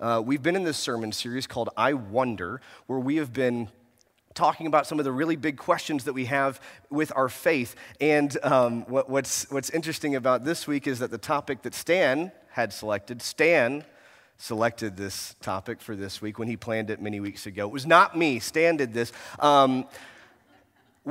[0.00, 3.68] Uh, we've been in this sermon series called I Wonder, where we have been
[4.32, 7.74] talking about some of the really big questions that we have with our faith.
[8.00, 12.32] And um, what, what's, what's interesting about this week is that the topic that Stan
[12.52, 13.84] had selected, Stan
[14.38, 17.66] selected this topic for this week when he planned it many weeks ago.
[17.66, 19.12] It was not me, Stan did this.
[19.38, 19.84] Um,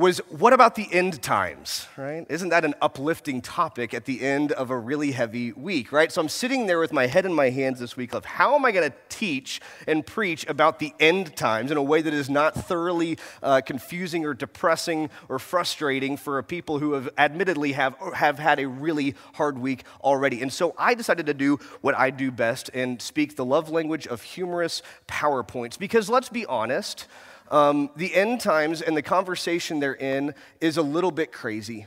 [0.00, 2.26] was what about the end times, right?
[2.28, 6.10] Isn't that an uplifting topic at the end of a really heavy week, right?
[6.10, 8.64] So I'm sitting there with my head in my hands this week of how am
[8.64, 12.30] I going to teach and preach about the end times in a way that is
[12.30, 18.38] not thoroughly uh, confusing or depressing or frustrating for people who have admittedly have, have
[18.38, 20.40] had a really hard week already.
[20.40, 24.06] And so I decided to do what I do best and speak the love language
[24.06, 27.06] of humorous PowerPoints because let's be honest,
[27.50, 31.86] um, the end times and the conversation they're in is a little bit crazy.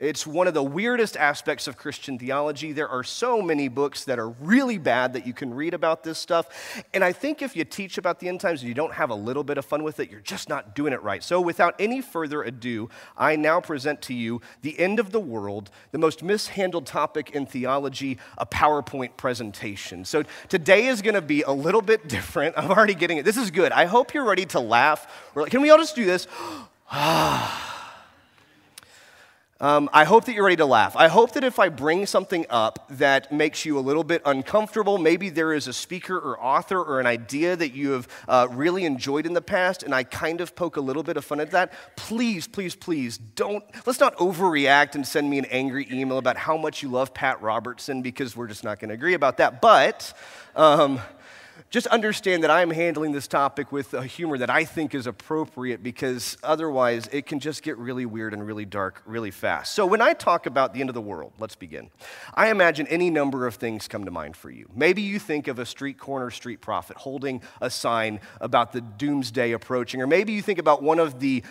[0.00, 2.72] It's one of the weirdest aspects of Christian theology.
[2.72, 6.18] There are so many books that are really bad that you can read about this
[6.18, 6.82] stuff.
[6.94, 9.14] And I think if you teach about the end times and you don't have a
[9.14, 11.22] little bit of fun with it, you're just not doing it right.
[11.22, 15.70] So, without any further ado, I now present to you the end of the world,
[15.92, 20.06] the most mishandled topic in theology, a PowerPoint presentation.
[20.06, 22.56] So, today is going to be a little bit different.
[22.56, 23.26] I'm already getting it.
[23.26, 23.70] This is good.
[23.70, 25.06] I hope you're ready to laugh.
[25.48, 26.26] Can we all just do this?
[26.92, 27.69] Ah.
[29.62, 30.96] Um, I hope that you're ready to laugh.
[30.96, 34.96] I hope that if I bring something up that makes you a little bit uncomfortable,
[34.96, 38.86] maybe there is a speaker or author or an idea that you have uh, really
[38.86, 41.50] enjoyed in the past, and I kind of poke a little bit of fun at
[41.50, 46.38] that, please, please, please don't, let's not overreact and send me an angry email about
[46.38, 49.60] how much you love Pat Robertson because we're just not going to agree about that.
[49.60, 50.14] But,
[50.56, 51.00] um,
[51.70, 55.84] just understand that I'm handling this topic with a humor that I think is appropriate
[55.84, 59.72] because otherwise it can just get really weird and really dark really fast.
[59.72, 61.90] So, when I talk about the end of the world, let's begin.
[62.34, 64.68] I imagine any number of things come to mind for you.
[64.74, 69.52] Maybe you think of a street corner street prophet holding a sign about the doomsday
[69.52, 71.44] approaching, or maybe you think about one of the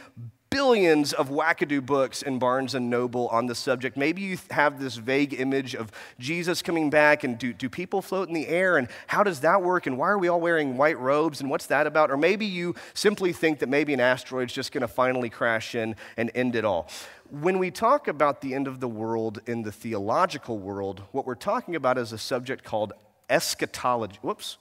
[0.50, 3.96] billions of wackadoo books in Barnes and Noble on the subject.
[3.96, 8.28] Maybe you have this vague image of Jesus coming back and do, do people float
[8.28, 10.98] in the air and how does that work and why are we all wearing white
[11.00, 12.10] robes and what's that about?
[12.10, 15.96] Or maybe you simply think that maybe an asteroid's just going to finally crash in
[16.18, 16.90] and end it all.
[17.30, 21.36] When we talk about the end of the world in the theological world, what we're
[21.36, 22.94] talking about is a subject called
[23.30, 24.18] eschatology.
[24.22, 24.58] Whoops.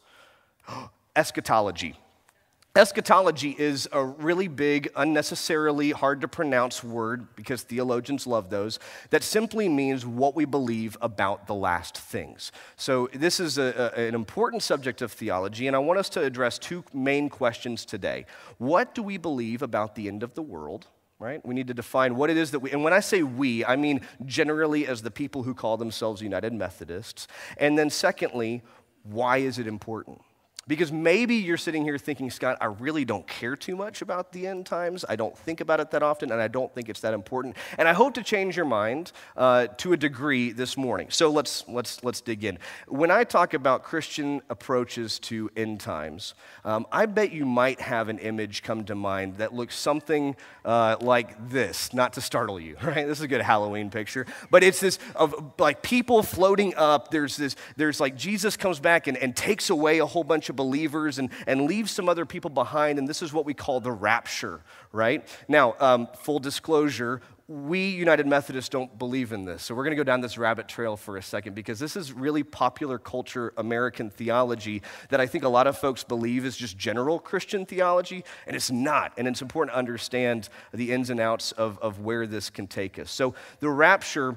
[1.17, 1.97] Eschatology.
[2.77, 8.79] Eschatology is a really big, unnecessarily hard to pronounce word because theologians love those
[9.11, 12.53] that simply means what we believe about the last things.
[12.77, 16.23] So, this is a, a, an important subject of theology, and I want us to
[16.23, 18.27] address two main questions today.
[18.59, 20.87] What do we believe about the end of the world?
[21.19, 21.45] Right?
[21.45, 23.75] We need to define what it is that we, and when I say we, I
[23.75, 27.27] mean generally as the people who call themselves United Methodists.
[27.57, 28.63] And then, secondly,
[29.03, 30.21] why is it important?
[30.69, 34.47] Because maybe you're sitting here thinking, Scott, I really don't care too much about the
[34.47, 35.03] end times.
[35.09, 37.57] I don't think about it that often, and I don't think it's that important.
[37.79, 41.09] And I hope to change your mind uh, to a degree this morning.
[41.09, 42.59] So let's, let's, let's dig in.
[42.87, 46.35] When I talk about Christian approaches to end times,
[46.67, 50.37] um, I bet you might have an image come to mind that looks something
[50.67, 53.07] uh, like this, not to startle you, right?
[53.07, 54.27] This is a good Halloween picture.
[54.51, 57.11] But it's this of like people floating up.
[57.11, 60.58] There's this, there's like Jesus comes back and, and takes away a whole bunch of
[60.59, 62.99] believers and, and leave some other people behind.
[62.99, 64.61] And this is what we call the rapture,
[64.93, 65.27] right?
[65.49, 69.63] Now, um, full disclosure, we United Methodists don't believe in this.
[69.63, 72.13] So we're going to go down this rabbit trail for a second because this is
[72.13, 76.77] really popular culture American theology that I think a lot of folks believe is just
[76.77, 79.15] general Christian theology, and it's not.
[79.17, 82.99] And it's important to understand the ins and outs of, of where this can take
[82.99, 83.11] us.
[83.11, 84.37] So the rapture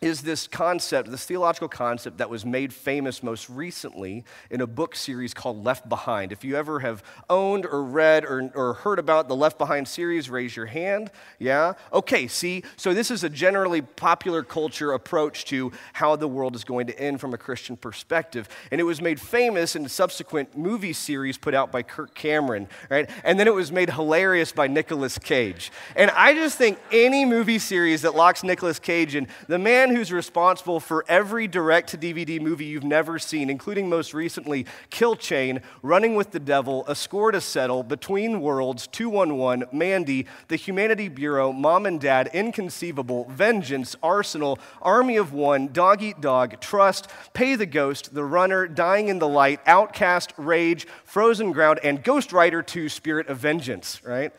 [0.00, 4.96] is this concept, this theological concept that was made famous most recently in a book
[4.96, 6.32] series called Left Behind.
[6.32, 10.30] If you ever have owned or read or, or heard about the Left Behind series,
[10.30, 11.10] raise your hand.
[11.38, 11.74] Yeah?
[11.92, 16.64] Okay, see, so this is a generally popular culture approach to how the world is
[16.64, 18.48] going to end from a Christian perspective.
[18.70, 22.68] And it was made famous in a subsequent movie series put out by Kirk Cameron,
[22.88, 23.10] right?
[23.22, 25.70] And then it was made hilarious by Nicolas Cage.
[25.94, 29.96] And I just think any movie series that locks Nicolas Cage in, the man man
[29.96, 35.16] who's responsible for every direct to DVD movie you've never seen, including most recently Kill
[35.16, 41.08] Chain, Running with the Devil, A Score to Settle, Between Worlds, 211, Mandy, The Humanity
[41.08, 47.56] Bureau, Mom and Dad, Inconceivable, Vengeance, Arsenal, Army of One, Dog Eat Dog, Trust, Pay
[47.56, 52.62] the Ghost, The Runner, Dying in the Light, Outcast, Rage, Frozen Ground, and Ghost Rider
[52.62, 54.32] 2 Spirit of Vengeance, right?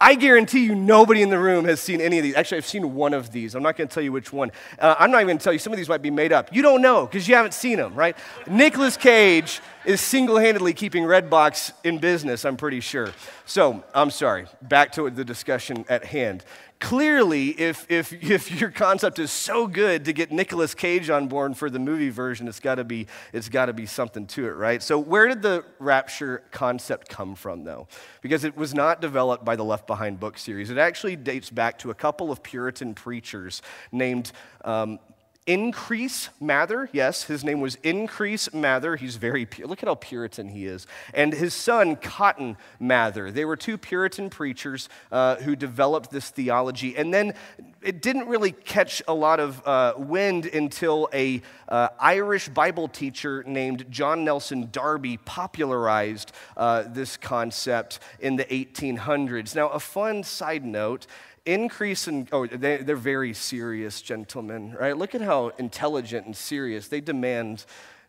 [0.00, 2.34] I guarantee you nobody in the room has seen any of these.
[2.34, 3.54] Actually, I've seen one of these.
[3.54, 4.52] I'm not going to tell you which one.
[4.78, 5.58] Uh, I'm not even going to tell you.
[5.58, 6.54] Some of these might be made up.
[6.54, 8.16] You don't know because you haven't seen them, right?
[8.46, 13.12] Nicolas Cage is single handedly keeping Redbox in business, I'm pretty sure.
[13.44, 16.44] So, I'm sorry, back to the discussion at hand.
[16.80, 21.56] Clearly, if, if, if your concept is so good to get Nicolas Cage on board
[21.56, 24.82] for the movie version, it's gotta be, it's gotta be something to it, right?
[24.82, 27.86] So, where did the rapture concept come from, though?
[28.20, 30.68] Because it was not developed by the Left Behind book series.
[30.68, 33.62] It actually dates back to a couple of Puritan preachers
[33.92, 34.32] named
[34.64, 34.98] um,
[35.46, 38.96] Increase Mather, yes, his name was Increase Mather.
[38.96, 39.68] He's very pure.
[39.68, 40.88] Look at how Puritan he is.
[41.14, 43.30] And his son, Cotton Mather.
[43.30, 46.96] They were two Puritan preachers uh, who developed this theology.
[46.96, 47.34] And then
[47.80, 53.44] it didn't really catch a lot of uh, wind until a uh, Irish Bible teacher
[53.46, 59.54] named John Nelson Darby popularized uh, this concept in the 1800s.
[59.54, 61.06] Now, a fun side note
[61.44, 64.96] increase in, oh, they, they're very serious gentlemen, right?
[64.96, 66.88] Look at how intelligent and serious.
[66.88, 67.64] They demand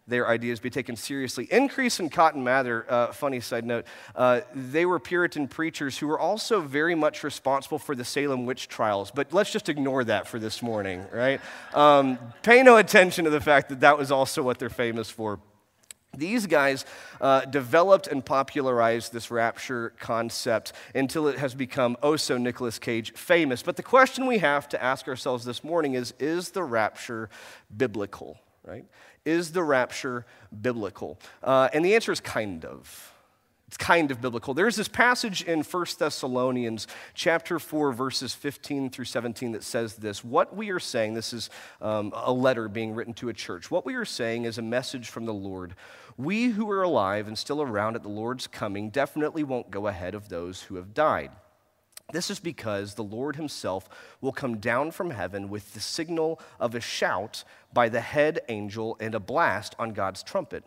[0.07, 1.47] their ideas be taken seriously.
[1.51, 6.19] Increase in Cotton Mather, uh, funny side note, uh, they were Puritan preachers who were
[6.19, 10.39] also very much responsible for the Salem witch trials, but let's just ignore that for
[10.39, 11.41] this morning, right?
[11.73, 15.39] Um, pay no attention to the fact that that was also what they're famous for.
[16.15, 16.85] These guys
[17.21, 23.13] uh, developed and popularized this rapture concept until it has become oh so Nicolas Cage
[23.13, 23.61] famous.
[23.61, 27.29] But the question we have to ask ourselves this morning is is the rapture
[27.75, 28.85] biblical, right?
[29.27, 30.25] Is the rapture
[30.61, 31.19] biblical?
[31.43, 33.13] Uh, and the answer is kind of.
[33.67, 34.53] It's kind of biblical.
[34.53, 40.23] There's this passage in 1 Thessalonians chapter 4, verses 15 through 17 that says this.
[40.23, 41.49] What we are saying, this is
[41.81, 43.69] um, a letter being written to a church.
[43.69, 45.75] What we are saying is a message from the Lord.
[46.15, 50.15] We who are alive and still around at the Lord's coming definitely won't go ahead
[50.15, 51.31] of those who have died.
[52.13, 53.89] This is because the Lord himself
[54.21, 57.43] will come down from heaven with the signal of a shout
[57.73, 60.63] by the head angel and a blast on God's trumpet.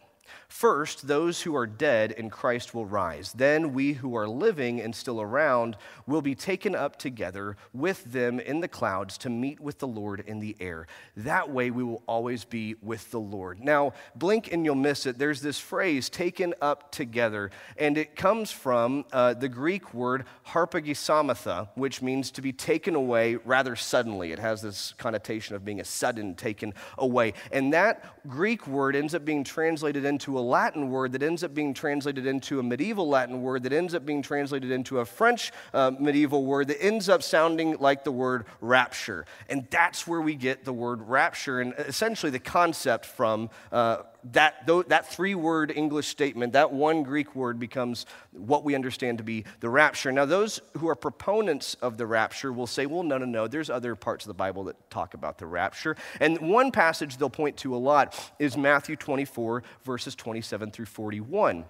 [0.49, 3.33] First, those who are dead in Christ will rise.
[3.33, 8.41] Then we who are living and still around will be taken up together with them
[8.41, 10.87] in the clouds to meet with the Lord in the air.
[11.17, 13.61] That way we will always be with the Lord.
[13.61, 15.19] Now, blink and you'll miss it.
[15.19, 21.69] There's this phrase, taken up together, and it comes from uh, the Greek word harpagesometha,
[21.75, 24.33] which means to be taken away rather suddenly.
[24.33, 27.35] It has this connotation of being a sudden taken away.
[27.53, 31.43] And that Greek word ends up being translated into into a Latin word that ends
[31.43, 35.05] up being translated into a medieval Latin word that ends up being translated into a
[35.07, 39.25] French uh, medieval word that ends up sounding like the word rapture.
[39.49, 44.03] And that's where we get the word rapture and essentially the concept from uh,
[44.33, 49.25] that, that three word English statement, that one Greek word becomes what we understand to
[49.25, 50.13] be the rapture.
[50.13, 53.71] Now, those who are proponents of the rapture will say, well, no, no, no, there's
[53.71, 55.97] other parts of the Bible that talk about the rapture.
[56.21, 61.65] And one passage they'll point to a lot is Matthew 24, verses 27 through 41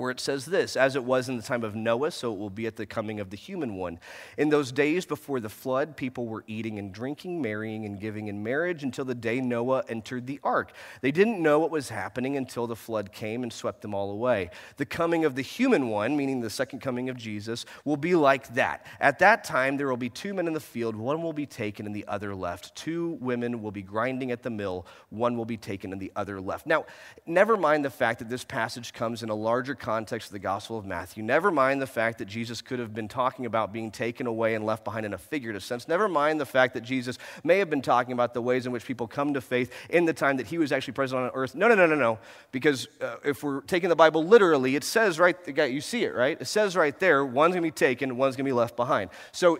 [0.00, 2.48] where it says this As it was in the time of Noah, so it will
[2.48, 4.00] be at the coming of the human one.
[4.38, 8.42] In those days before the flood, people were eating and drinking, marrying and giving in
[8.42, 10.72] marriage until the day Noah entered the ark.
[11.02, 14.48] They didn't know what was happening until the flood came and swept them all away.
[14.78, 18.54] The coming of the human one, meaning the second coming of Jesus, will be like
[18.54, 18.86] that.
[19.00, 21.84] At that time, there will be two men in the field, one will be taken
[21.84, 22.74] and the other left.
[22.74, 26.40] Two women will be grinding at the mill, one will be taken and the other
[26.40, 26.66] left.
[26.66, 26.86] Now,
[27.26, 30.38] never mind the fact that this passage comes in a larger context context of the
[30.38, 31.20] Gospel of Matthew.
[31.20, 34.64] Never mind the fact that Jesus could have been talking about being taken away and
[34.64, 35.88] left behind in a figurative sense.
[35.88, 38.86] Never mind the fact that Jesus may have been talking about the ways in which
[38.86, 41.56] people come to faith in the time that he was actually present on earth.
[41.56, 42.20] No, no, no, no, no.
[42.52, 46.40] Because uh, if we're taking the Bible literally, it says right, you see it, right?
[46.40, 49.10] It says right there, one's going to be taken, one's going to be left behind.
[49.32, 49.58] So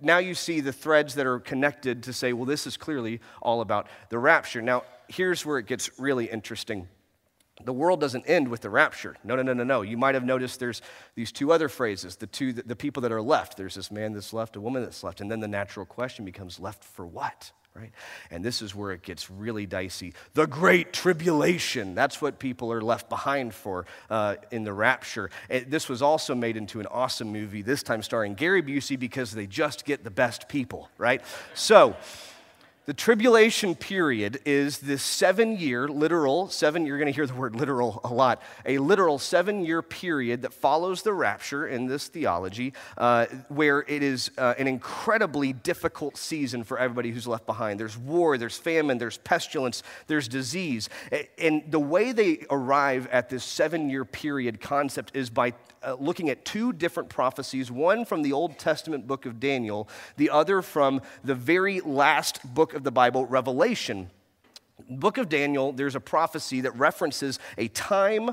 [0.00, 3.60] now you see the threads that are connected to say, well, this is clearly all
[3.60, 4.62] about the rapture.
[4.62, 6.86] Now, here's where it gets really interesting
[7.62, 9.16] the world doesn't end with the rapture.
[9.22, 9.82] No, no, no, no, no.
[9.82, 10.82] You might have noticed there's
[11.14, 13.56] these two other phrases the two, the people that are left.
[13.56, 15.20] There's this man that's left, a woman that's left.
[15.20, 17.52] And then the natural question becomes left for what?
[17.76, 17.92] Right?
[18.30, 20.14] And this is where it gets really dicey.
[20.34, 21.96] The great tribulation.
[21.96, 25.30] That's what people are left behind for uh, in the rapture.
[25.48, 29.32] It, this was also made into an awesome movie, this time starring Gary Busey because
[29.32, 31.20] they just get the best people, right?
[31.54, 31.96] So,
[32.86, 37.56] the tribulation period is this seven year, literal, seven, you're going to hear the word
[37.56, 42.74] literal a lot, a literal seven year period that follows the rapture in this theology,
[42.98, 47.80] uh, where it is uh, an incredibly difficult season for everybody who's left behind.
[47.80, 50.90] There's war, there's famine, there's pestilence, there's disease.
[51.38, 56.30] And the way they arrive at this seven year period concept is by uh, looking
[56.30, 61.00] at two different prophecies one from the Old Testament book of Daniel, the other from
[61.22, 64.10] the very last book of the Bible, Revelation.
[64.90, 68.30] Book of Daniel, there's a prophecy that references a time,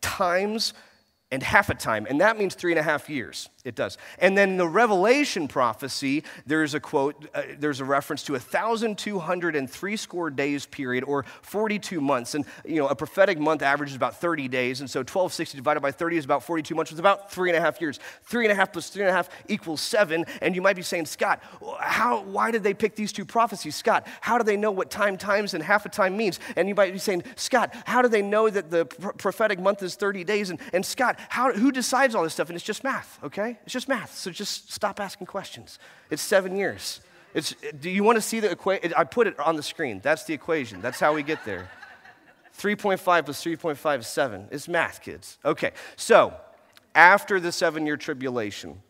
[0.00, 0.74] times,
[1.30, 3.50] and half a time, and that means three and a half years.
[3.68, 3.98] It does.
[4.18, 9.96] And then the Revelation prophecy, there's a quote, uh, there's a reference to a 1,203
[9.96, 12.34] score days period or 42 months.
[12.34, 14.80] And, you know, a prophetic month averages about 30 days.
[14.80, 17.58] And so 1260 divided by 30 is about 42 months, which is about three and
[17.58, 18.00] a half years.
[18.22, 20.24] Three and a half plus three and a half equals seven.
[20.40, 21.42] And you might be saying, Scott,
[21.78, 23.76] how, why did they pick these two prophecies?
[23.76, 26.40] Scott, how do they know what time times and half a time means?
[26.56, 29.94] And you might be saying, Scott, how do they know that the prophetic month is
[29.94, 30.48] 30 days?
[30.48, 32.48] And, and Scott, how, who decides all this stuff?
[32.48, 33.58] And it's just math, okay?
[33.64, 34.14] It's just math.
[34.16, 35.78] So just stop asking questions.
[36.10, 37.00] It's seven years.
[37.34, 38.92] It's, do you want to see the equation?
[38.96, 40.00] I put it on the screen.
[40.02, 40.80] That's the equation.
[40.80, 41.70] That's how we get there.
[42.58, 44.48] 3.5 plus 3.5 is 7.
[44.50, 45.38] It's math, kids.
[45.44, 46.34] Okay, so
[46.94, 48.82] after the seven year tribulation,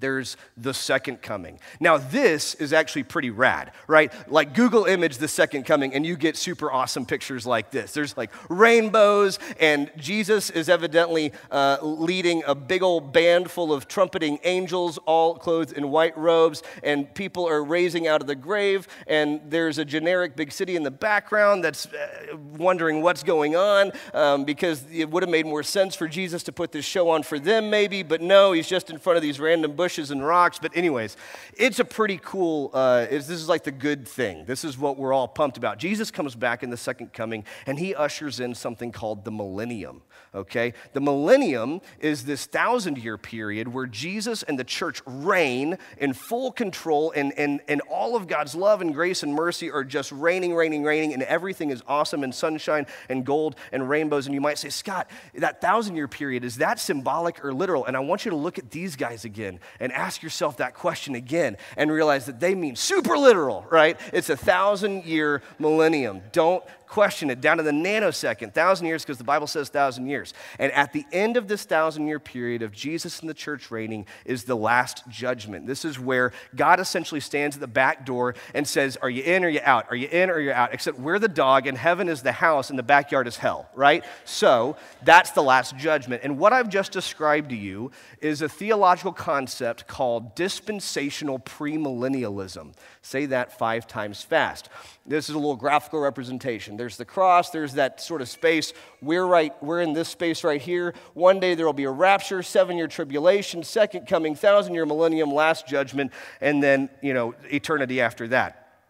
[0.00, 1.60] there's the second coming.
[1.78, 4.12] Now, this is actually pretty rad, right?
[4.30, 7.92] Like Google image the second coming, and you get super awesome pictures like this.
[7.92, 13.86] There's like rainbows, and Jesus is evidently uh, leading a big old band full of
[13.86, 18.88] trumpeting angels, all clothed in white robes, and people are raising out of the grave,
[19.06, 23.92] and there's a generic big city in the background that's uh, wondering what's going on
[24.14, 27.22] um, because it would have made more sense for Jesus to put this show on
[27.22, 30.60] for them, maybe, but no, he's just in front of these random bushes and rocks.
[30.60, 31.16] But, anyways,
[31.56, 34.44] it's a pretty cool, uh, this is like the good thing.
[34.44, 35.78] This is what we're all pumped about.
[35.78, 40.02] Jesus comes back in the second coming, and he ushers in something called the millennium,
[40.36, 40.72] okay?
[40.92, 46.52] The millennium is this thousand year period where Jesus and the church reign in full
[46.52, 50.54] control, and, and, and all of God's love and grace and mercy are just reigning,
[50.54, 54.26] reigning, reigning, and everything is awesome and sunshine and gold and rainbows.
[54.26, 57.84] And you might say, Scott, that thousand year period, is that symbolic or literal?
[57.84, 61.14] And I want you to look at these guys again and ask yourself that question
[61.14, 63.98] again and realize that they mean super literal, right?
[64.12, 66.22] It's a thousand year millennium.
[66.32, 70.34] Don't question it down to the nanosecond, thousand years, because the Bible says thousand years.
[70.58, 74.04] And at the end of this thousand year period of Jesus and the church reigning
[74.26, 75.66] is the last judgment.
[75.66, 79.42] This is where God essentially stands at the back door and says, Are you in
[79.42, 79.86] or you out?
[79.88, 80.74] Are you in or you're out?
[80.74, 84.04] Except we're the dog and heaven is the house and the backyard is hell, right?
[84.26, 86.20] So that's the last judgment.
[86.24, 92.74] And what I've just described to you is a theological concept called dispensational premillennialism.
[93.00, 94.68] Say that five times fast.
[95.06, 96.76] This is a little graphical representation.
[96.82, 98.72] There's the cross, there's that sort of space.
[99.00, 100.94] We're right, we're in this space right here.
[101.14, 106.10] One day there will be a rapture, seven-year tribulation, second coming, thousand-year millennium, last judgment,
[106.40, 108.80] and then, you know, eternity after that.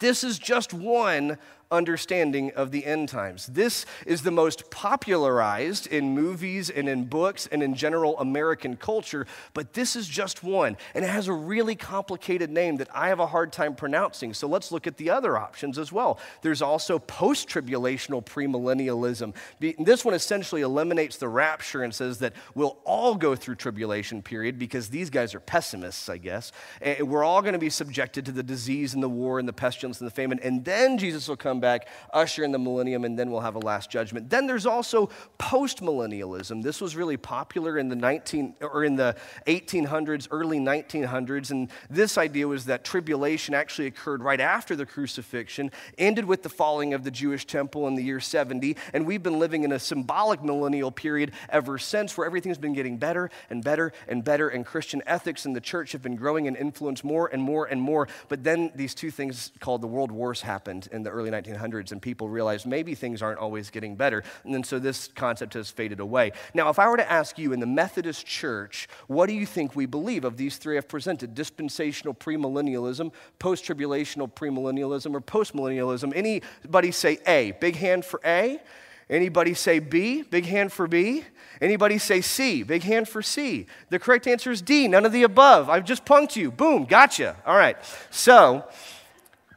[0.00, 1.38] This is just one
[1.70, 3.46] understanding of the end times.
[3.46, 9.26] This is the most popularized in movies and in books and in general American culture,
[9.54, 10.76] but this is just one.
[10.94, 14.34] And it has a really complicated name that I have a hard time pronouncing.
[14.34, 16.18] So let's look at the other options as well.
[16.42, 19.34] There's also post tribulational premillennialism.
[19.60, 24.58] This one essentially eliminates the rapture and says that we'll all go through tribulation period
[24.58, 26.52] because these guys are pessimists, I guess.
[26.80, 29.52] And we're all going to be subjected to the disease and the war and the
[29.52, 30.40] pestilence and the famine.
[30.42, 33.60] And then Jesus will come back, usher in the millennium, and then we'll have a
[33.60, 34.30] last judgment.
[34.30, 36.62] Then there's also postmillennialism.
[36.62, 42.18] This was really popular in the 19 or in the 1800s, early 1900s, and this
[42.18, 47.04] idea was that tribulation actually occurred right after the crucifixion, ended with the falling of
[47.04, 50.90] the Jewish temple in the year 70, and we've been living in a symbolic millennial
[50.90, 55.44] period ever since where everything's been getting better and better and better, and Christian ethics
[55.44, 58.08] and the church have been growing and influence more and more and more.
[58.28, 61.49] But then these two things called the world wars happened in the early 1900s.
[61.56, 64.22] 1900s, and people realized maybe things aren't always getting better.
[64.44, 66.32] And then so this concept has faded away.
[66.54, 69.74] Now, if I were to ask you in the Methodist Church, what do you think
[69.74, 76.12] we believe of these three I've presented dispensational premillennialism, post tribulational premillennialism, or postmillennialism?
[76.14, 77.52] Anybody say A?
[77.52, 78.60] Big hand for A.
[79.08, 80.22] Anybody say B?
[80.22, 81.24] Big hand for B.
[81.60, 82.62] Anybody say C?
[82.62, 83.66] Big hand for C.
[83.88, 85.68] The correct answer is D, none of the above.
[85.68, 86.52] I've just punked you.
[86.52, 87.36] Boom, gotcha.
[87.44, 87.76] All right.
[88.10, 88.64] So,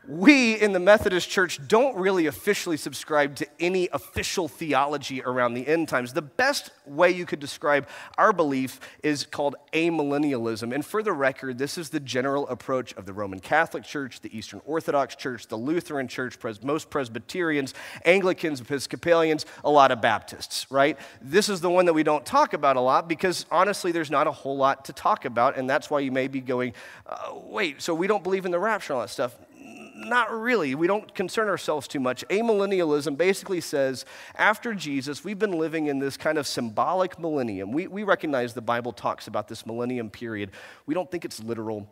[0.07, 5.65] we in the Methodist Church don't really officially subscribe to any official theology around the
[5.65, 6.11] end times.
[6.11, 10.73] The best way you could describe our belief is called amillennialism.
[10.73, 14.35] And for the record, this is the general approach of the Roman Catholic Church, the
[14.37, 20.99] Eastern Orthodox Church, the Lutheran Church, most Presbyterians, Anglicans, Episcopalians, a lot of Baptists, right?
[21.21, 24.27] This is the one that we don't talk about a lot because honestly, there's not
[24.27, 25.57] a whole lot to talk about.
[25.57, 26.73] And that's why you may be going,
[27.05, 29.33] uh, wait, so we don't believe in the rapture and all that stuff
[30.05, 30.75] not really.
[30.75, 32.25] We don't concern ourselves too much.
[32.29, 34.05] Amillennialism basically says
[34.35, 37.71] after Jesus, we've been living in this kind of symbolic millennium.
[37.71, 40.51] We, we recognize the Bible talks about this millennium period.
[40.85, 41.87] We don't think it's literal.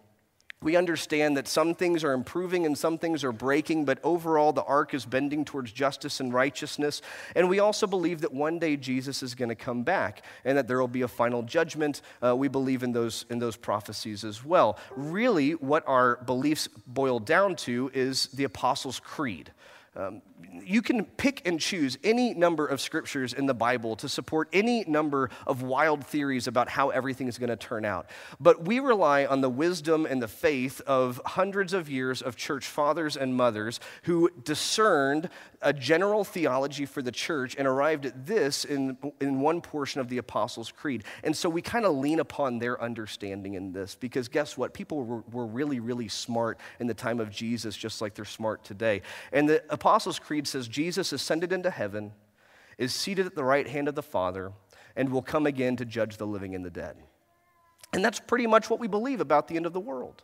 [0.64, 4.64] We understand that some things are improving and some things are breaking, but overall the
[4.64, 7.02] arc is bending towards justice and righteousness.
[7.36, 10.68] And we also believe that one day Jesus is going to come back and that
[10.68, 12.04] there will be a final judgment.
[12.24, 14.78] Uh, we believe in those, in those prophecies as well.
[14.96, 19.52] Really, what our beliefs boil down to is the Apostles' Creed.
[19.94, 20.22] Um,
[20.64, 24.86] you can pick and choose any number of scriptures in the Bible to support any
[24.86, 28.10] number of wild theories about how everything is going to turn out.
[28.40, 32.68] But we rely on the wisdom and the faith of hundreds of years of church
[32.68, 35.30] fathers and mothers who discerned
[35.62, 40.10] a general theology for the church and arrived at this in, in one portion of
[40.10, 41.04] the Apostles' Creed.
[41.24, 44.74] And so we kind of lean upon their understanding in this because guess what?
[44.74, 48.64] People were, were really, really smart in the time of Jesus, just like they're smart
[48.64, 49.04] today.
[49.32, 52.14] And the Apostles' Creed Creed says Jesus ascended into heaven,
[52.78, 54.54] is seated at the right hand of the Father,
[54.96, 56.96] and will come again to judge the living and the dead.
[57.94, 60.24] And that's pretty much what we believe about the end of the world.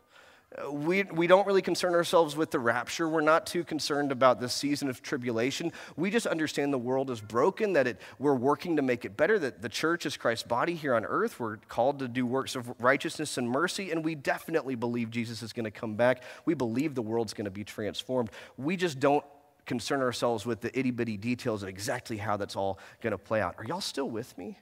[0.71, 3.07] We, we don't really concern ourselves with the rapture.
[3.07, 5.71] We're not too concerned about the season of tribulation.
[5.95, 9.37] We just understand the world is broken, that it, we're working to make it better,
[9.37, 11.39] that the church is Christ's body here on earth.
[11.39, 15.53] We're called to do works of righteousness and mercy, and we definitely believe Jesus is
[15.53, 16.23] going to come back.
[16.45, 18.31] We believe the world's going to be transformed.
[18.57, 19.23] We just don't
[19.67, 23.41] concern ourselves with the itty bitty details of exactly how that's all going to play
[23.41, 23.55] out.
[23.59, 24.57] Are y'all still with me?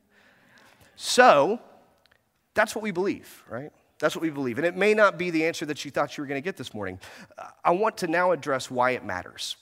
[0.98, 1.60] So,
[2.54, 3.72] that's what we believe, right?
[4.00, 4.58] That's what we believe.
[4.58, 6.58] And it may not be the answer that you thought you were going to get
[6.58, 7.00] this morning.
[7.64, 9.56] I want to now address why it matters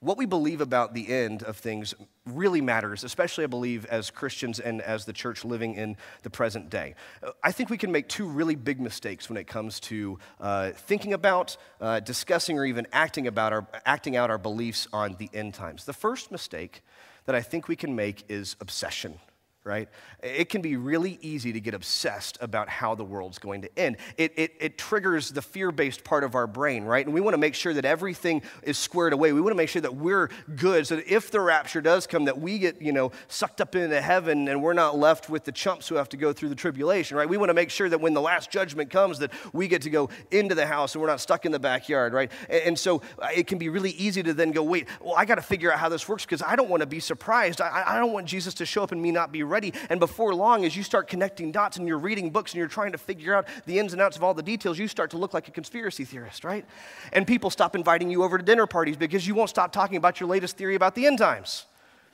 [0.00, 1.94] what we believe about the end of things
[2.26, 6.70] really matters, especially, I believe, as Christians and as the church living in the present
[6.70, 6.94] day.
[7.42, 11.12] I think we can make two really big mistakes when it comes to uh, thinking
[11.12, 15.54] about, uh, discussing, or even acting, about our, acting out our beliefs on the end
[15.54, 15.84] times.
[15.84, 16.82] The first mistake
[17.24, 19.18] that I think we can make is obsession
[19.66, 19.88] right?
[20.22, 23.96] It can be really easy to get obsessed about how the world's going to end.
[24.16, 27.04] It, it, it triggers the fear based part of our brain, right?
[27.04, 29.32] And we want to make sure that everything is squared away.
[29.32, 32.24] We want to make sure that we're good so that if the rapture does come,
[32.26, 35.52] that we get, you know, sucked up into heaven and we're not left with the
[35.52, 37.28] chumps who have to go through the tribulation, right?
[37.28, 39.90] We want to make sure that when the last judgment comes, that we get to
[39.90, 42.30] go into the house and we're not stuck in the backyard, right?
[42.48, 45.24] And, and so uh, it can be really easy to then go, wait, well, I
[45.24, 47.60] got to figure out how this works because I don't want to be surprised.
[47.60, 49.55] I, I don't want Jesus to show up and me not be ready
[49.90, 52.92] And before long, as you start connecting dots and you're reading books and you're trying
[52.92, 55.34] to figure out the ins and outs of all the details, you start to look
[55.34, 56.64] like a conspiracy theorist, right?
[57.12, 60.20] And people stop inviting you over to dinner parties because you won't stop talking about
[60.20, 61.66] your latest theory about the end times.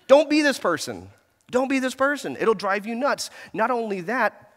[0.08, 1.10] Don't be this person.
[1.50, 2.36] Don't be this person.
[2.38, 3.30] It'll drive you nuts.
[3.52, 4.50] Not only that,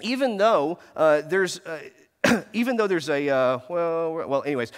[0.00, 1.80] even though uh, there's, uh,
[2.52, 4.72] even though there's a, uh, well, well, anyways,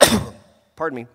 [0.76, 1.06] pardon me.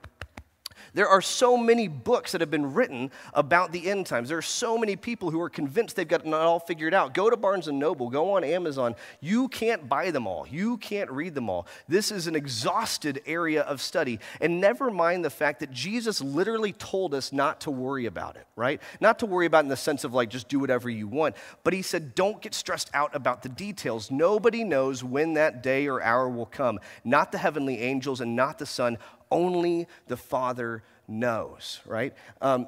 [0.94, 4.30] There are so many books that have been written about the end times.
[4.30, 7.14] There are so many people who are convinced they've got it all figured out.
[7.14, 8.96] Go to Barnes and Noble, go on Amazon.
[9.22, 10.46] You can't buy them all.
[10.48, 11.68] You can't read them all.
[11.88, 14.20] This is an exhausted area of study.
[14.42, 18.46] And never mind the fact that Jesus literally told us not to worry about it,
[18.56, 18.82] right?
[19.00, 21.36] Not to worry about it in the sense of like just do whatever you want,
[21.64, 24.12] but he said don't get stressed out about the details.
[24.12, 26.80] Nobody knows when that day or hour will come.
[27.04, 28.98] Not the heavenly angels and not the Son,
[29.32, 32.14] only the Father knows, right?
[32.42, 32.68] Um,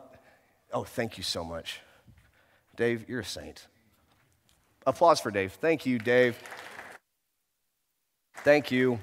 [0.71, 1.81] oh, thank you so much.
[2.75, 3.67] Dave, you're a saint.
[4.85, 5.53] Applause for Dave.
[5.53, 6.37] Thank you, Dave.
[8.37, 8.99] Thank you.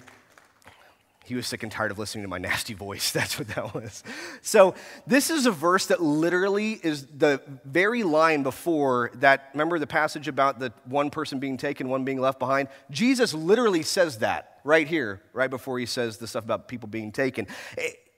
[1.31, 3.13] He was sick and tired of listening to my nasty voice.
[3.13, 4.03] That's what that was.
[4.43, 4.75] So,
[5.07, 9.51] this is a verse that literally is the very line before that.
[9.55, 12.69] Remember the passage about the one person being taken, one being left behind?
[12.91, 17.13] Jesus literally says that right here, right before he says the stuff about people being
[17.13, 17.47] taken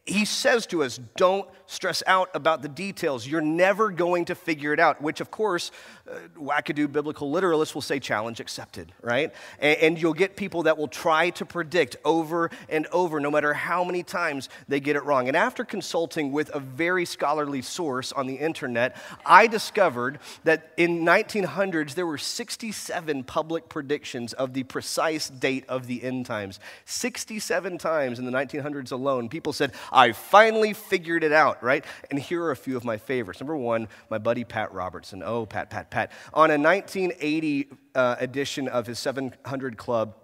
[0.04, 3.26] he says to us, don't stress out about the details.
[3.26, 5.70] You're never going to figure it out, which, of course,
[6.10, 9.32] uh, wackadoo biblical literalists will say challenge accepted, right?
[9.60, 13.54] And, and, you'll get people that will try to predict over and over, no matter
[13.54, 15.28] how many times they get it wrong.
[15.28, 21.04] And after consulting with a very scholarly source on the internet, I discovered that in
[21.04, 26.58] 1900s there were 67 public predictions of the precise date of the end times.
[26.86, 31.84] 67 times in the 1900s alone, people said, I finally figured it out, right?
[32.10, 33.40] And here are a few of my favorites.
[33.40, 35.22] Number one, my buddy Pat Robertson.
[35.24, 36.10] Oh, Pat, Pat, Pat.
[36.32, 40.16] On a 1980 uh, edition of his 700 Club,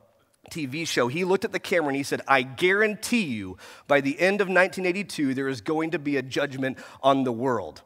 [0.51, 4.19] TV show, he looked at the camera and he said, I guarantee you by the
[4.19, 7.83] end of 1982, there is going to be a judgment on the world.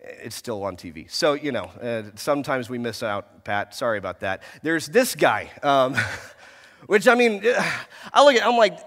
[0.00, 1.10] It's still on TV.
[1.10, 3.74] So, you know, uh, sometimes we miss out, Pat.
[3.74, 4.42] Sorry about that.
[4.62, 5.96] There's this guy, um,
[6.86, 7.42] which I mean,
[8.12, 8.78] I look at, I'm like,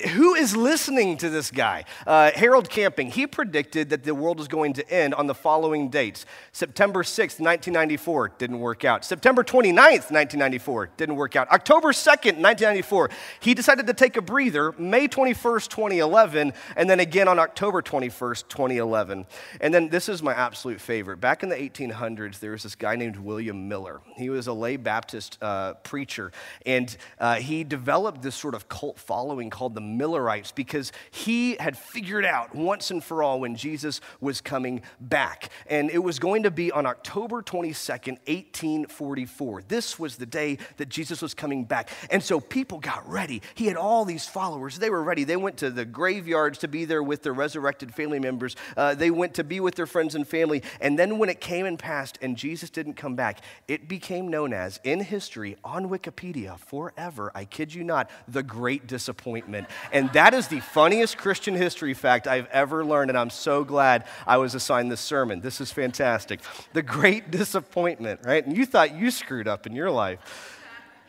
[0.00, 1.84] who is listening to this guy?
[2.06, 5.88] Uh, Harold Camping, he predicted that the world was going to end on the following
[5.88, 9.04] dates September 6th, 1994, didn't work out.
[9.04, 11.50] September 29th, 1994, didn't work out.
[11.50, 17.28] October 2nd, 1994, he decided to take a breather, May 21st, 2011, and then again
[17.28, 19.26] on October 21st, 2011.
[19.60, 21.18] And then this is my absolute favorite.
[21.18, 24.00] Back in the 1800s, there was this guy named William Miller.
[24.16, 26.32] He was a lay Baptist uh, preacher,
[26.64, 31.76] and uh, he developed this sort of cult following called the Millerites because he had
[31.76, 35.50] figured out once and for all when Jesus was coming back.
[35.66, 39.62] And it was going to be on October 22nd, 1844.
[39.68, 41.90] This was the day that Jesus was coming back.
[42.10, 43.42] And so people got ready.
[43.54, 44.78] He had all these followers.
[44.78, 45.24] They were ready.
[45.24, 48.56] They went to the graveyards to be there with their resurrected family members.
[48.76, 50.62] Uh, they went to be with their friends and family.
[50.80, 54.52] And then when it came and passed and Jesus didn't come back, it became known
[54.52, 59.66] as, in history, on Wikipedia, forever, I kid you not, the Great Disappointment.
[59.92, 63.10] And that is the funniest Christian history fact I've ever learned.
[63.10, 65.40] And I'm so glad I was assigned this sermon.
[65.40, 66.40] This is fantastic.
[66.72, 68.44] The Great Disappointment, right?
[68.46, 70.58] And you thought you screwed up in your life.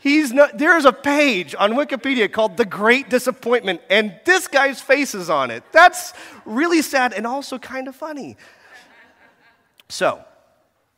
[0.03, 5.15] He's not, there's a page on Wikipedia called The Great Disappointment, and this guy's face
[5.15, 5.63] is on it.
[5.71, 6.11] That's
[6.43, 8.35] really sad and also kind of funny.
[9.87, 10.21] So,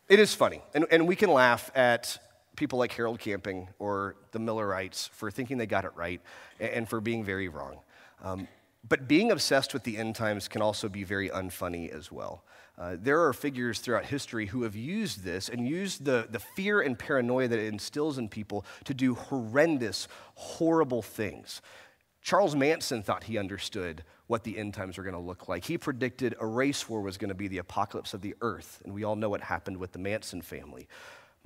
[0.09, 2.17] it is funny, and, and we can laugh at
[2.55, 6.21] people like Harold Camping or the Millerites for thinking they got it right
[6.59, 7.79] and for being very wrong.
[8.23, 8.47] Um,
[8.87, 12.43] but being obsessed with the end times can also be very unfunny as well.
[12.77, 16.81] Uh, there are figures throughout history who have used this and used the, the fear
[16.81, 21.61] and paranoia that it instills in people to do horrendous, horrible things.
[22.21, 25.63] Charles Manson thought he understood what the end times were going to look like.
[25.63, 28.93] He predicted a race war was going to be the apocalypse of the earth, and
[28.93, 30.87] we all know what happened with the Manson family.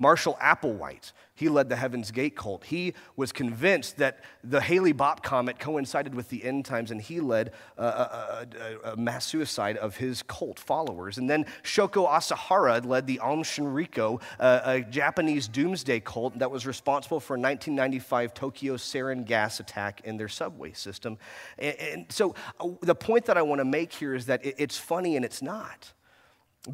[0.00, 2.64] Marshall Applewhite, he led the Heaven's Gate cult.
[2.64, 7.52] He was convinced that the Hale-Bopp comet coincided with the end times, and he led
[7.76, 8.46] a, a,
[8.86, 11.18] a, a mass suicide of his cult followers.
[11.18, 17.20] And then Shoko Asahara led the Aum Shinrikyo, a Japanese doomsday cult that was responsible
[17.20, 21.18] for a 1995 Tokyo sarin gas attack in their subway system.
[21.58, 24.54] And, and so uh, the point that I want to make here is that it,
[24.56, 25.92] it's funny and it's not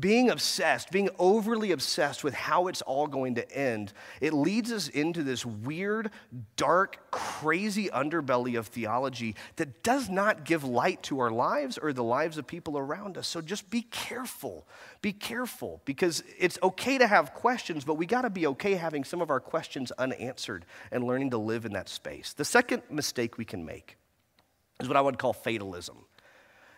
[0.00, 4.88] being obsessed, being overly obsessed with how it's all going to end, it leads us
[4.88, 6.10] into this weird,
[6.56, 12.02] dark, crazy underbelly of theology that does not give light to our lives or the
[12.02, 13.28] lives of people around us.
[13.28, 14.66] So just be careful.
[15.02, 19.04] Be careful because it's okay to have questions, but we got to be okay having
[19.04, 22.32] some of our questions unanswered and learning to live in that space.
[22.32, 23.96] The second mistake we can make
[24.80, 26.06] is what I would call fatalism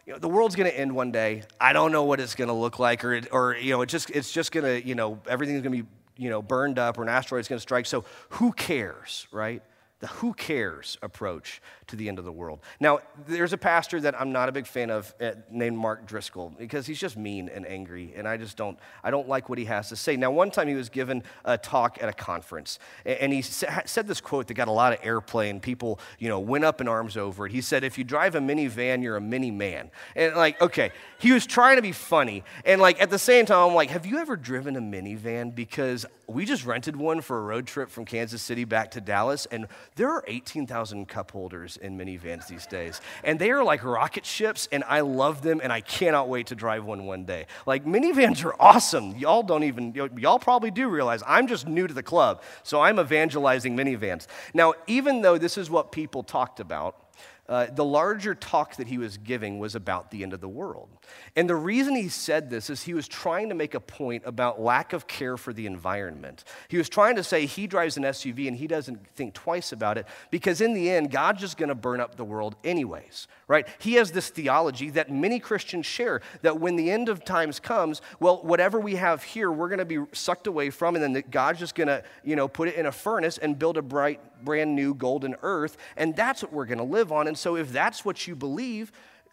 [0.09, 1.43] you know, the world's going to end one day.
[1.61, 4.09] I don't know what it's going to look like, or, or you know, it just,
[4.09, 7.03] it's just going to, you know, everything's going to be, you know, burned up, or
[7.03, 7.85] an asteroid's going to strike.
[7.85, 9.63] So who cares, right?
[10.01, 12.61] The who cares approach to the end of the world.
[12.79, 16.55] Now, there's a pastor that I'm not a big fan of uh, named Mark Driscoll
[16.57, 19.65] because he's just mean and angry, and I just don't, I don't like what he
[19.65, 20.17] has to say.
[20.17, 24.21] Now, one time he was given a talk at a conference, and he said this
[24.21, 27.17] quote that got a lot of airplay, and people, you know, went up in arms
[27.17, 27.53] over it.
[27.53, 31.33] He said, "If you drive a minivan, you're a mini man." And like, okay, he
[31.33, 34.19] was trying to be funny, and like at the same time, I'm like, "Have you
[34.19, 38.43] ever driven a minivan?" Because we just rented one for a road trip from Kansas
[38.43, 43.01] City back to Dallas, and there are 18,000 cup holders in minivans these days.
[43.25, 46.55] And they are like rocket ships, and I love them, and I cannot wait to
[46.55, 47.47] drive one one day.
[47.65, 49.17] Like, minivans are awesome.
[49.17, 53.01] Y'all don't even, y'all probably do realize I'm just new to the club, so I'm
[53.01, 54.27] evangelizing minivans.
[54.53, 57.08] Now, even though this is what people talked about,
[57.49, 60.89] uh, the larger talk that he was giving was about the end of the world.
[61.35, 64.61] And the reason he said this is he was trying to make a point about
[64.61, 66.45] lack of care for the environment.
[66.69, 69.97] He was trying to say he drives an SUV and he doesn't think twice about
[69.97, 73.67] it because in the end, God's just going to burn up the world anyways, right?
[73.79, 78.03] He has this theology that many Christians share that when the end of times comes,
[78.21, 81.61] well, whatever we have here, we're going to be sucked away from, and then God's
[81.61, 84.75] just going to, you know, put it in a furnace and build a bright brand
[84.77, 87.27] new golden earth, and that's what we're going to live on.
[87.27, 88.93] And so, if that's what you believe,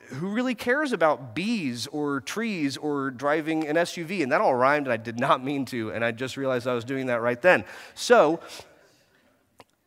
[0.10, 4.22] who really cares about bees or trees or driving an SUV?
[4.24, 6.74] And that all rhymed, and I did not mean to, and I just realized I
[6.74, 7.66] was doing that right then.
[7.96, 8.40] So,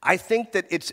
[0.02, 0.92] I think that it's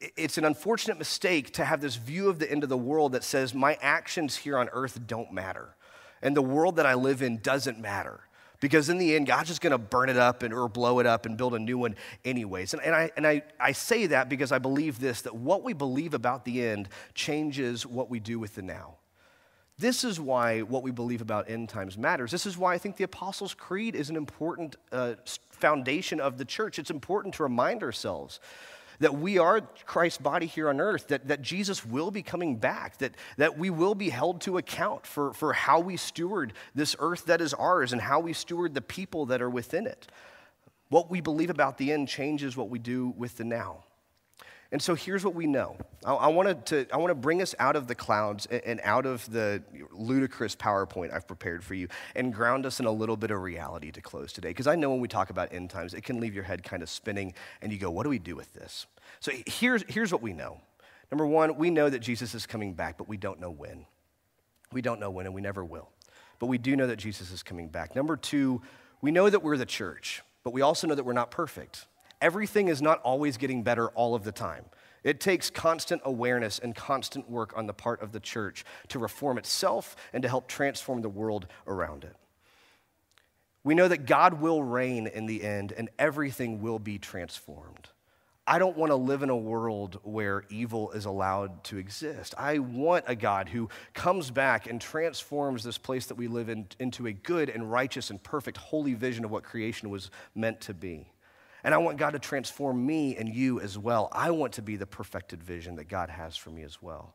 [0.00, 3.24] it's an unfortunate mistake to have this view of the end of the world that
[3.24, 5.74] says my actions here on earth don't matter
[6.22, 8.20] and the world that I live in doesn't matter
[8.60, 11.06] because in the end, God's just going to burn it up and, or blow it
[11.06, 11.94] up and build a new one
[12.24, 12.74] anyways.
[12.74, 15.72] And, and, I, and I, I say that because I believe this that what we
[15.72, 18.96] believe about the end changes what we do with the now.
[19.78, 22.32] This is why what we believe about end times matters.
[22.32, 25.14] This is why I think the Apostles' Creed is an important uh,
[25.50, 26.80] foundation of the church.
[26.80, 28.40] It's important to remind ourselves
[29.00, 32.98] that we are Christ's body here on earth, that, that Jesus will be coming back,
[32.98, 37.26] that, that we will be held to account for, for how we steward this earth
[37.26, 40.08] that is ours and how we steward the people that are within it.
[40.88, 43.84] What we believe about the end changes what we do with the now.
[44.70, 45.76] And so here's what we know.
[46.04, 48.80] I, I want to I want to bring us out of the clouds and, and
[48.84, 53.16] out of the ludicrous PowerPoint I've prepared for you and ground us in a little
[53.16, 54.48] bit of reality to close today.
[54.48, 56.82] Because I know when we talk about end times, it can leave your head kind
[56.82, 58.86] of spinning and you go, what do we do with this?
[59.20, 60.60] So here's, here's what we know.
[61.10, 63.86] Number one, we know that Jesus is coming back, but we don't know when.
[64.72, 65.88] We don't know when, and we never will.
[66.38, 67.96] But we do know that Jesus is coming back.
[67.96, 68.60] Number two,
[69.00, 71.86] we know that we're the church, but we also know that we're not perfect
[72.20, 74.64] everything is not always getting better all of the time.
[75.04, 79.38] It takes constant awareness and constant work on the part of the church to reform
[79.38, 82.16] itself and to help transform the world around it.
[83.64, 87.88] We know that God will reign in the end and everything will be transformed.
[88.46, 92.34] I don't want to live in a world where evil is allowed to exist.
[92.38, 96.66] I want a God who comes back and transforms this place that we live in
[96.78, 100.72] into a good and righteous and perfect, holy vision of what creation was meant to
[100.72, 101.12] be.
[101.64, 104.08] And I want God to transform me and you as well.
[104.12, 107.14] I want to be the perfected vision that God has for me as well.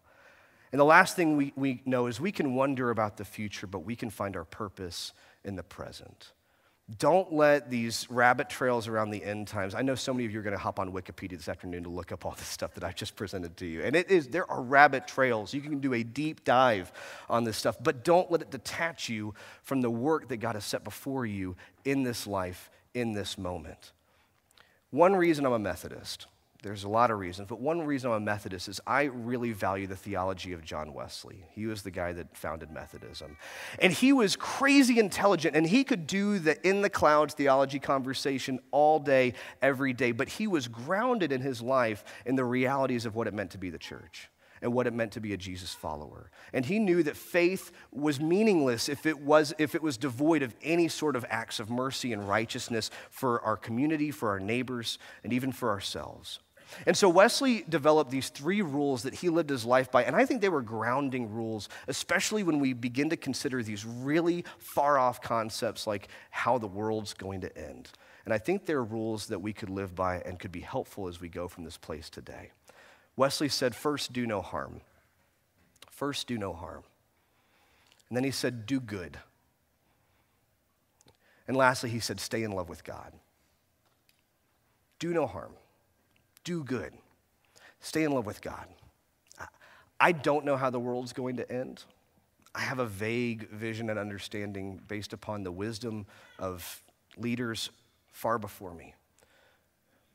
[0.71, 3.79] And the last thing we, we know is we can wonder about the future, but
[3.79, 6.33] we can find our purpose in the present.
[6.97, 9.73] Don't let these rabbit trails around the end times.
[9.73, 11.89] I know so many of you are going to hop on Wikipedia this afternoon to
[11.89, 13.83] look up all the stuff that I just presented to you.
[13.83, 15.53] And it is there are rabbit trails.
[15.53, 16.91] You can do a deep dive
[17.29, 20.65] on this stuff, but don't let it detach you from the work that God has
[20.65, 23.93] set before you in this life, in this moment.
[24.93, 26.27] One reason I'm a Methodist,
[26.61, 29.87] there's a lot of reasons, but one reason I'm a Methodist is I really value
[29.87, 31.45] the theology of John Wesley.
[31.49, 33.35] He was the guy that founded Methodism.
[33.79, 38.59] And he was crazy intelligent, and he could do the in the clouds theology conversation
[38.69, 43.15] all day, every day, but he was grounded in his life in the realities of
[43.15, 44.29] what it meant to be the church
[44.63, 46.31] and what it meant to be a Jesus follower.
[46.53, 50.55] And he knew that faith was meaningless if it was, if it was devoid of
[50.63, 55.33] any sort of acts of mercy and righteousness for our community, for our neighbors, and
[55.33, 56.39] even for ourselves.
[56.87, 60.25] And so Wesley developed these three rules that he lived his life by, and I
[60.25, 65.21] think they were grounding rules, especially when we begin to consider these really far off
[65.21, 67.89] concepts like how the world's going to end.
[68.25, 71.19] And I think they're rules that we could live by and could be helpful as
[71.19, 72.51] we go from this place today.
[73.15, 74.81] Wesley said, First, do no harm.
[75.91, 76.83] First, do no harm.
[78.09, 79.17] And then he said, Do good.
[81.47, 83.13] And lastly, he said, Stay in love with God.
[84.99, 85.53] Do no harm.
[86.43, 86.93] Do good.
[87.79, 88.67] Stay in love with God.
[89.99, 91.83] I don't know how the world's going to end.
[92.55, 96.05] I have a vague vision and understanding based upon the wisdom
[96.39, 96.81] of
[97.17, 97.69] leaders
[98.11, 98.93] far before me.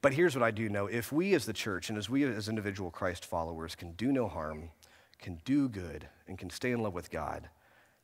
[0.01, 2.49] But here's what I do know if we as the church and as we as
[2.49, 4.71] individual Christ followers can do no harm,
[5.19, 7.49] can do good, and can stay in love with God,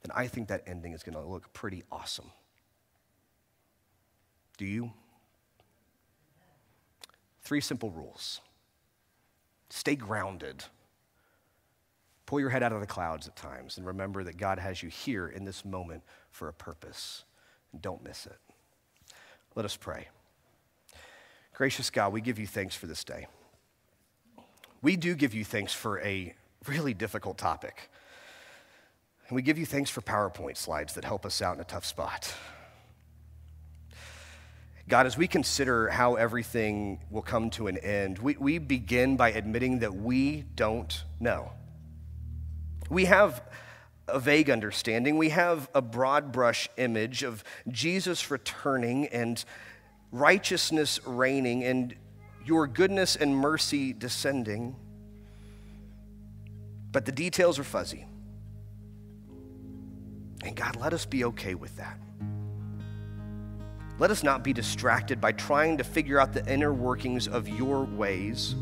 [0.02, 2.30] then I think that ending is going to look pretty awesome.
[4.56, 4.92] Do you?
[7.42, 8.40] Three simple rules
[9.70, 10.64] stay grounded.
[12.26, 14.88] Pull your head out of the clouds at times and remember that God has you
[14.88, 17.24] here in this moment for a purpose.
[17.72, 18.38] And don't miss it.
[19.54, 20.08] Let us pray.
[21.54, 23.28] Gracious God, we give you thanks for this day.
[24.82, 26.34] We do give you thanks for a
[26.66, 27.90] really difficult topic.
[29.28, 31.84] And we give you thanks for PowerPoint slides that help us out in a tough
[31.84, 32.34] spot.
[34.88, 39.30] God, as we consider how everything will come to an end, we, we begin by
[39.30, 41.52] admitting that we don't know.
[42.90, 43.42] We have
[44.08, 49.42] a vague understanding, we have a broad brush image of Jesus returning and
[50.14, 51.92] righteousness reigning and
[52.46, 54.76] your goodness and mercy descending.
[56.92, 58.06] But the details are fuzzy.
[60.44, 61.98] And God, let us be okay with that.
[63.98, 67.82] Let us not be distracted by trying to figure out the inner workings of your
[67.82, 68.54] ways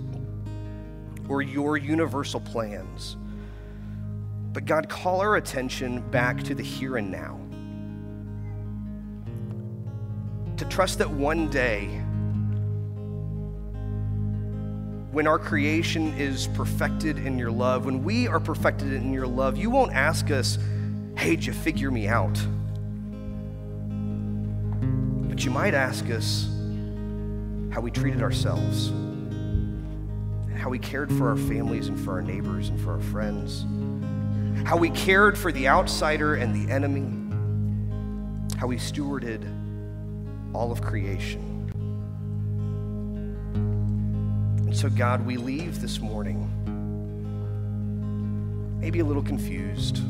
[1.28, 3.18] or your universal plans.
[4.54, 7.41] But God, call our attention back to the here and now.
[10.62, 11.86] To trust that one day,
[15.10, 19.56] when our creation is perfected in your love, when we are perfected in your love,
[19.56, 20.58] you won't ask us,
[21.18, 22.34] hey, did you figure me out?
[25.28, 26.48] But you might ask us
[27.72, 28.92] how we treated ourselves,
[30.54, 33.66] how we cared for our families and for our neighbors and for our friends,
[34.64, 37.18] how we cared for the outsider and the enemy,
[38.56, 39.42] how we stewarded
[40.54, 41.48] all of creation.
[44.66, 46.48] And so, God, we leave this morning
[48.80, 50.02] maybe a little confused,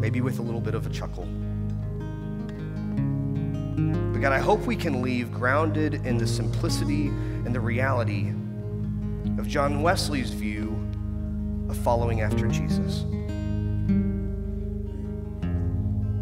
[0.00, 1.28] maybe with a little bit of a chuckle.
[4.12, 8.30] But God, I hope we can leave grounded in the simplicity and the reality
[9.38, 10.70] of John Wesley's view
[11.68, 13.04] of following after Jesus.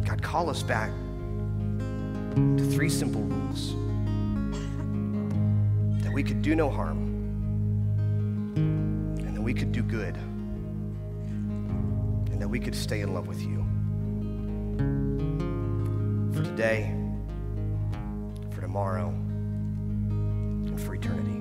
[0.06, 0.90] God, call us back
[2.36, 3.74] to three simple rules
[6.02, 6.98] that we could do no harm
[8.56, 10.14] and that we could do good
[12.30, 13.64] and that we could stay in love with you.
[16.34, 16.94] For today,
[18.50, 21.35] for tomorrow, and for eternity.